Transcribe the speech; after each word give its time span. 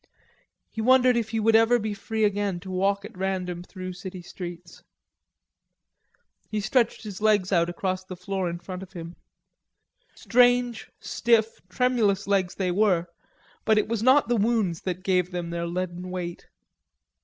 He 0.71 0.81
wondered 0.81 1.15
if 1.15 1.29
he 1.29 1.39
would 1.39 1.55
ever 1.55 1.77
be 1.77 1.93
free 1.93 2.23
again 2.23 2.59
to 2.61 2.71
walk 2.71 3.05
at 3.05 3.15
random 3.15 3.61
through 3.61 3.93
city 3.93 4.23
streets. 4.23 4.81
He 6.49 6.59
stretched 6.59 7.03
his 7.03 7.21
legs 7.21 7.51
out 7.51 7.69
across 7.69 8.03
the 8.03 8.15
floor 8.15 8.49
in 8.49 8.57
front 8.57 8.81
of 8.81 8.93
him; 8.93 9.15
strange, 10.15 10.89
stiff, 10.99 11.61
tremulous 11.69 12.25
legs 12.25 12.55
they 12.55 12.71
were, 12.71 13.09
but 13.63 13.77
it 13.77 13.87
was 13.87 14.01
not 14.01 14.27
the 14.27 14.37
wounds 14.37 14.81
that 14.81 15.03
gave 15.03 15.29
them 15.29 15.51
their 15.51 15.67
leaden 15.67 16.09
weight. 16.09 16.47